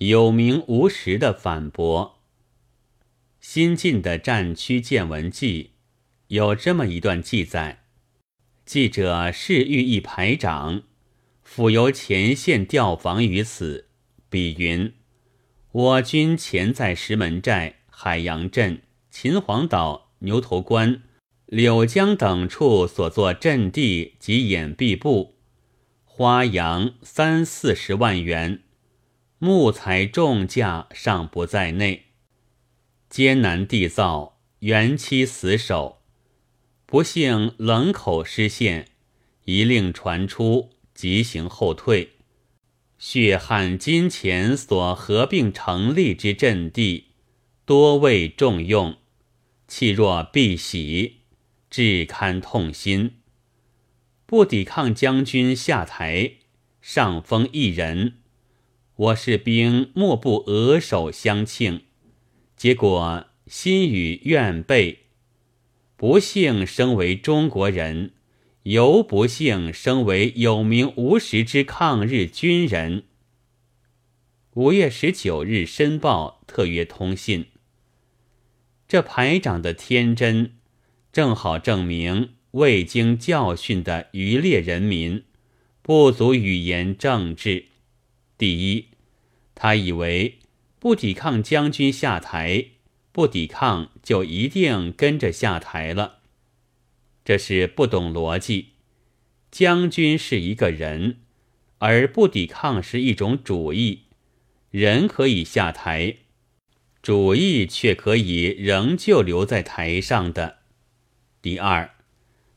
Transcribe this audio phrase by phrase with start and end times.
[0.00, 2.20] 有名无实的反驳。
[3.38, 5.72] 新晋的战区见闻记
[6.28, 7.84] 有这么一段记载：
[8.64, 10.84] 记者是遇一排长，
[11.42, 13.88] 府由前线调防于此。
[14.30, 14.94] 比云：
[15.72, 18.80] 我军前在石门寨、海洋镇、
[19.10, 21.02] 秦皇岛、牛头关。
[21.44, 25.34] 柳江等处所作阵地及掩蔽部，
[26.04, 28.62] 花洋三四十万元，
[29.42, 32.08] 木材重价尚不在内。
[33.08, 36.02] 艰难地造，元期死守，
[36.84, 38.88] 不幸冷口失陷，
[39.46, 42.10] 一令传出，即行后退。
[42.98, 47.06] 血汗金钱所合并成立之阵地，
[47.64, 48.98] 多为重用，
[49.66, 51.12] 弃若敝屣。
[51.70, 53.20] 至堪痛心，
[54.26, 56.32] 不抵抗将军下台，
[56.82, 58.19] 上封一人，
[59.00, 61.84] 我士兵莫不额首相庆。
[62.54, 65.04] 结果心与愿背，
[65.96, 68.12] 不幸生为中国人，
[68.64, 73.04] 犹不幸生为有名无实之抗日军人。
[74.52, 77.46] 五月十九日，《申报》特约通信，
[78.86, 80.56] 这排长的天真。
[81.10, 85.24] 正好证明未经教训的渔猎人民
[85.80, 87.64] 不足语言政治。
[88.38, 88.89] 第一，
[89.62, 90.38] 他以为
[90.78, 92.64] 不抵抗将军下台，
[93.12, 96.20] 不抵抗就一定跟着下台了，
[97.26, 98.68] 这是不懂逻辑。
[99.50, 101.18] 将军是一个人，
[101.76, 104.04] 而不抵抗是一种主义，
[104.70, 106.16] 人可以下台，
[107.02, 110.60] 主义却可以仍旧留在台上的。
[111.42, 111.90] 第二，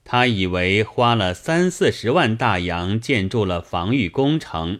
[0.06, 4.80] 他以为花了三四十万大洋建筑了防御工程，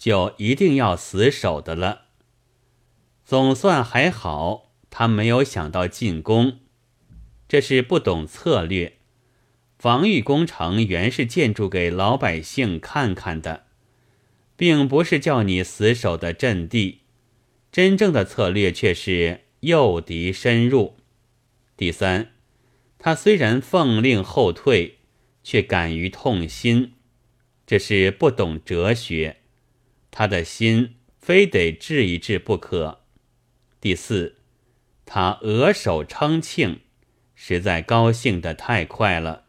[0.00, 2.06] 就一定要死守的了。
[3.22, 6.60] 总算还好，他没有想到进攻，
[7.46, 8.96] 这是不懂策略。
[9.78, 13.66] 防御工程原是建筑给老百姓看看的，
[14.56, 17.02] 并不是叫你死守的阵地。
[17.70, 20.96] 真正的策略却是诱敌深入。
[21.76, 22.32] 第三。
[23.02, 24.98] 他虽然奉令后退，
[25.42, 26.92] 却敢于痛心，
[27.66, 29.39] 这是不懂哲学。
[30.10, 33.00] 他的心非得治一治不可。
[33.80, 34.36] 第四，
[35.06, 36.80] 他额首称庆，
[37.34, 39.44] 实在高兴得太快了，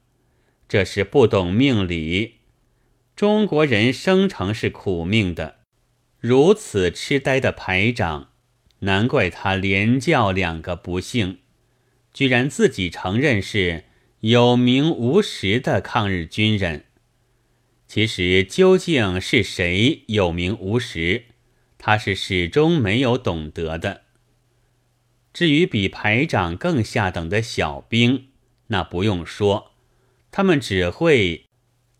[0.67, 2.35] 这是不懂命理。
[3.15, 5.57] 中国人生成是苦命的，
[6.19, 8.29] 如此痴呆的排长，
[8.79, 11.39] 难怪他连叫两个不幸。
[12.13, 13.85] 居然自己承认是
[14.21, 16.85] 有名无实的抗日军人，
[17.93, 21.25] 其实究竟是谁有名无实，
[21.77, 24.03] 他是始终没有懂得的。
[25.33, 28.29] 至于比排长更下等的小兵，
[28.67, 29.73] 那不用说，
[30.31, 31.47] 他们只会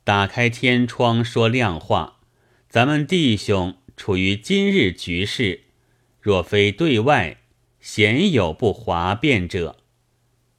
[0.06, 2.22] 打开天窗说亮话。
[2.69, 5.63] 咱们弟兄处于今日局势，
[6.22, 7.41] 若非对外，
[7.81, 9.75] 鲜有不哗变者。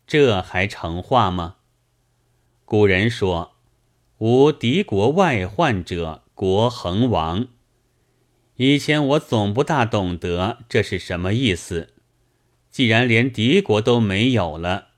[0.06, 1.56] 这还成话吗？
[2.66, 3.51] 古人说
[4.24, 7.48] ：“无敌国外患者，国恒亡。”
[8.54, 11.92] 以前我总不大懂得这是什么意思。
[12.70, 14.90] 既然连敌国都没有了，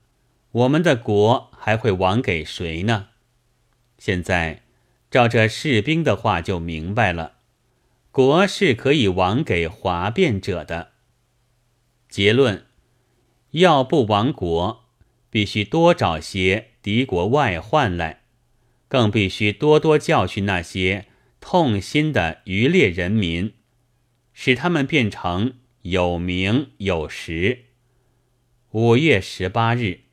[0.52, 3.08] 我们的国还会亡给谁呢？
[3.96, 4.60] 现在
[5.10, 7.36] 照这士兵的话就明白了，
[8.10, 10.90] 国是可以亡给哗变者的。
[12.10, 12.66] 结论：
[13.52, 14.84] 要不亡国。
[15.30, 18.23] 必须多找些敌国外患来，
[18.94, 21.06] 更必须多多教训那些
[21.40, 23.54] 痛心的渔猎人民，
[24.32, 27.64] 使他们变成有名有实。
[28.70, 30.03] 五月十八日。